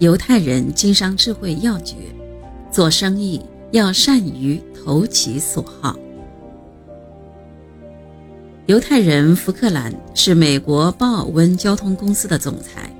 [0.00, 1.94] 犹太人经商智慧要诀：
[2.70, 5.96] 做生意要善于投其所好。
[8.66, 12.90] 犹太人福克兰是美国鲍尔温交通公司的总裁，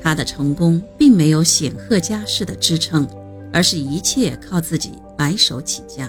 [0.00, 3.04] 他的成功并没有显赫家世的支撑，
[3.52, 6.08] 而是一切靠自己白手起家。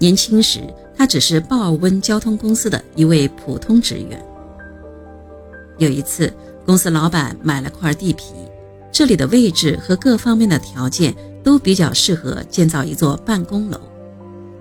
[0.00, 0.60] 年轻时，
[0.96, 4.20] 他只是鲍尔温交通公司的一位普通职员。
[5.78, 6.32] 有一次，
[6.66, 8.32] 公司老板买了块地皮，
[8.94, 13.80] 这里的位置和各方面的条件都比较适合建造一座办公楼。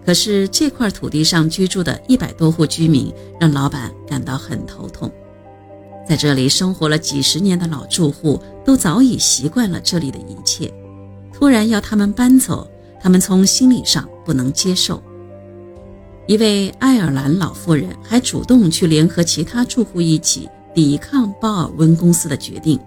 [0.04, 5.10] 可是这块土地上居住的一百多户居民让老板感到很头痛。
[6.10, 10.74] 在这里生活了几十年的老住户都早已习惯了这里的一切，
[11.32, 12.68] 突然要他们搬走，
[13.00, 15.00] 他们从心理上不能接受。
[16.26, 22.80] 一位爱尔兰老妇人还主动去联合其他住户一起抵抗鲍尔温公司的决定。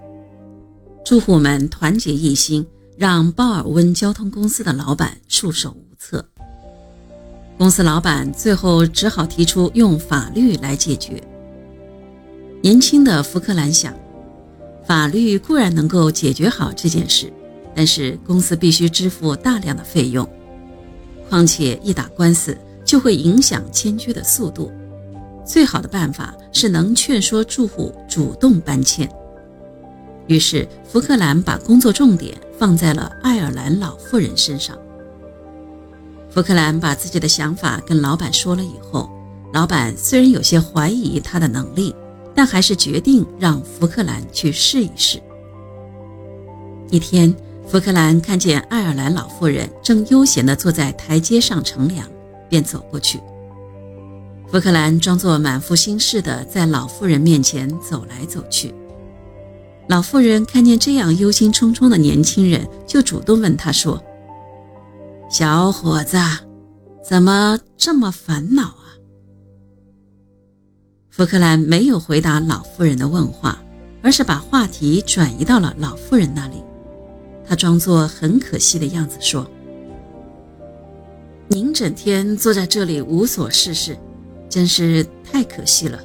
[1.06, 2.66] 住户们团结一心，
[2.98, 6.26] 让鲍尔温交通公司的老板束手无策。
[7.57, 11.23] 公司老板最后只好提出用法律来解决。
[12.60, 13.95] 年轻的福克兰想，
[14.85, 17.32] 法律固然能够解决好这件事，
[17.73, 20.29] 但是公司必须支付大量的费用，
[21.29, 24.73] 况且一打官司就会影响迁居的速度。
[25.46, 29.09] 最好的办法是能劝说住户主动搬迁。
[30.27, 34.77] 于是福克兰把工作重点放在了爱尔兰老妇人身上。
[36.29, 39.10] 福克兰把自己的想法跟老板说了以后，
[39.52, 41.95] 老板虽然有些怀疑他的能力，
[42.35, 45.23] 但还是决定让福克兰去试一试。
[46.91, 47.35] 一天，
[47.66, 52.07] 福克兰看见爱尔兰老妇人正悠闲地坐在台阶上乘凉，
[52.49, 53.19] 便走过去。
[54.49, 58.74] 福克兰装作满腹心事地在老妇人面前走来走去。
[59.88, 64.03] 老妇人看见这样忧心忡忡的年轻人，就主动问他说。
[65.31, 66.19] 小伙子，
[67.09, 68.98] 怎么这么烦恼啊？
[71.10, 73.58] 福克兰没有回答老妇人的问话，
[74.02, 76.62] 而是把话题转移到了老妇人那里。
[77.48, 79.48] 他装作很可惜的样子说
[81.46, 83.96] ：“您整天坐在这里无所事事，
[84.48, 86.00] 真是太可惜了。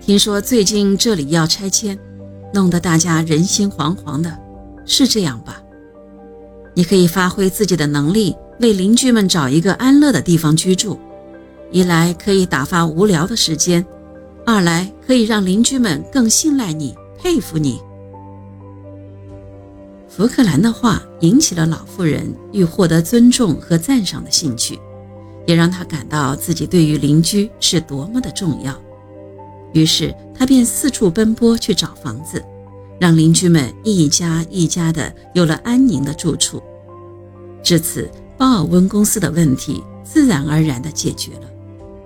[0.00, 1.98] 听说最近这里要拆迁，
[2.52, 4.38] 弄得大家人心惶惶的，
[4.84, 5.62] 是这样吧？”
[6.74, 10.98] 你可以发挥自己的能力，为邻居们找一个安乐的地方居住。
[11.70, 13.84] 一来可以打发无聊的时间，
[14.46, 17.80] 二来可以让邻居们更信赖你、佩服你。
[20.08, 24.78] 福克兰的话引起了老妇人欲获得尊重和赞赏的兴趣，
[25.46, 28.78] 也让她感到自己对于邻居是多么的重要。
[29.72, 32.42] 于是，他便四处奔波去找房子。
[33.00, 36.62] 让邻居们一家一家的有了安宁的住处，
[37.60, 41.50] 至此，鲍尔温公司的问题自然而然的解决了，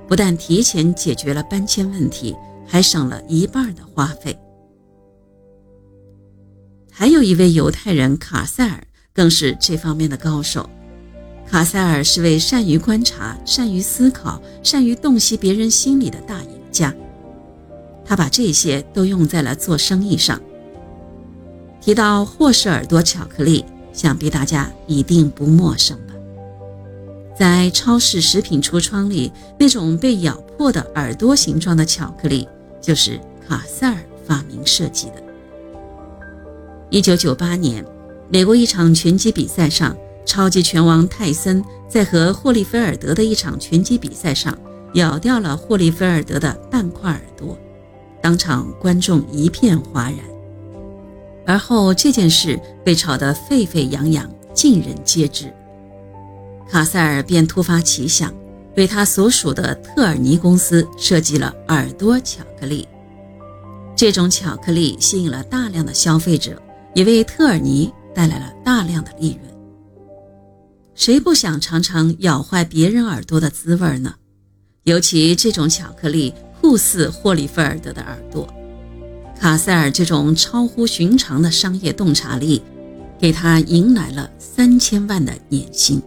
[0.09, 2.35] 不但提前解决了搬迁问题，
[2.67, 4.39] 还省了一半的花费。
[6.91, 10.67] 还有一位犹太人卡塞尔更是这方面的高手。
[11.47, 16.95] 卡塞尔是位善于观察、善于思考、善于洞悉别人心理的大赢家，
[18.07, 20.41] 他把这些都用在了做生意上。
[21.81, 26.15] 提到霍氏耳朵巧克力，想必大家一定不陌生吧？
[27.39, 32.49] 在超市食品橱窗里，那种被咬破的耳朵形状的巧克力，
[32.81, 35.23] 就是卡塞尔发明设计的。
[36.91, 37.85] 一九九八年，
[38.29, 44.57] 美国一场拳击比赛上，超级拳王泰森在和霍利菲尔德的一场拳击比赛上，
[44.95, 47.57] 咬掉了霍利菲尔德的半块耳朵，
[48.27, 50.19] 当场观众一片哗然。
[51.47, 55.55] 而后这件事被炒得沸沸扬扬，尽人皆知。
[56.69, 58.35] 卡塞尔便突发奇想，
[58.77, 62.89] 为他所属的特尔尼公司设计了耳朵巧克力。
[63.95, 66.61] 这种巧克力吸引了大量的消费者，
[66.97, 69.55] 也为特尔尼带来了大量的利润。
[70.97, 74.17] 谁不想尝尝咬坏别人耳朵的滋味呢？
[74.83, 78.49] 尤其这种巧克力酷似霍利菲尔德的耳朵。
[79.39, 82.63] 卡塞尔这种超乎寻常的商业洞察力，
[83.19, 86.03] 给他迎来了三千万的年薪。